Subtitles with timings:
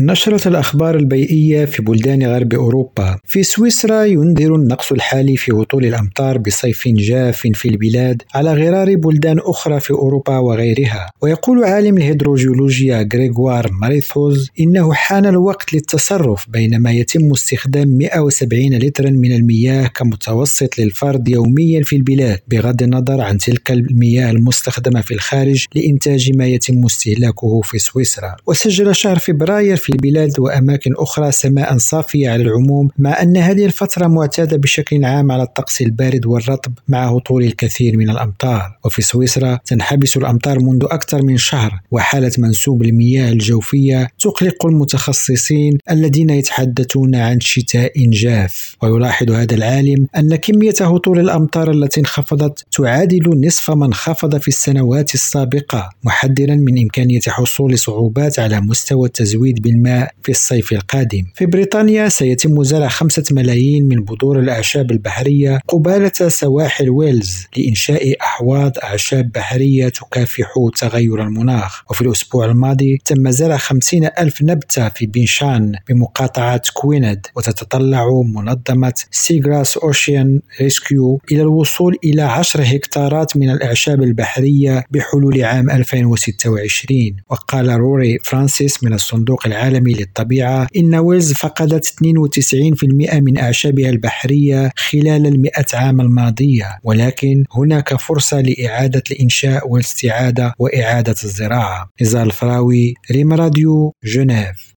[0.00, 3.18] نشرت الأخبار البيئية في بلدان غرب أوروبا.
[3.24, 9.38] في سويسرا ينذر النقص الحالي في هطول الأمطار بصيف جاف في البلاد على غرار بلدان
[9.38, 11.10] أخرى في أوروبا وغيرها.
[11.22, 19.32] ويقول عالم الهيدروجيولوجيا غريغوار ماريثوز إنه حان الوقت للتصرف بينما يتم استخدام 170 لترا من
[19.32, 26.36] المياه كمتوسط للفرد يوميا في البلاد بغض النظر عن تلك المياه المستخدمة في الخارج لإنتاج
[26.36, 28.36] ما يتم استهلاكه في سويسرا.
[28.46, 34.06] وسجل شهر فبراير في البلاد وأماكن أخرى سماء صافية على العموم مع أن هذه الفترة
[34.06, 38.78] معتادة بشكل عام على الطقس البارد والرطب مع هطول الكثير من الأمطار.
[38.84, 46.30] وفي سويسرا تنحبس الأمطار منذ أكثر من شهر وحالة منسوب المياه الجوفية تقلق المتخصصين الذين
[46.30, 48.76] يتحدثون عن شتاء جاف.
[48.82, 55.14] ويلاحظ هذا العالم أن كمية هطول الأمطار التي انخفضت تعادل نصف ما انخفض في السنوات
[55.14, 61.22] السابقة محذرا من إمكانية حصول صعوبات على مستوى التزويد بالماء في الصيف القادم.
[61.34, 68.72] في بريطانيا سيتم زرع خمسة ملايين من بذور الأعشاب البحرية قبالة سواحل ويلز لإنشاء أحواض
[68.84, 71.82] أعشاب بحرية تكافح تغير المناخ.
[71.90, 79.76] وفي الأسبوع الماضي تم زرع خمسين ألف نبتة في بنشان بمقاطعة كويند وتتطلع منظمة سيغراس
[79.76, 88.18] أوشيان ريسكيو إلى الوصول إلى عشر هكتارات من الأعشاب البحرية بحلول عام 2026 وقال روري
[88.24, 95.66] فرانسيس من الصندوق العالمي العالمي للطبيعة إن ويلز فقدت 92% من أعشابها البحرية خلال المئة
[95.74, 101.90] عام الماضية ولكن هناك فرصة لإعادة الإنشاء والاستعادة وإعادة الزراعة.
[102.02, 104.72] نزار الفراوي ريم راديو جنيف.